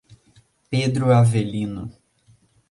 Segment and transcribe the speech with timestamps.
[0.71, 1.83] Pedro Avelino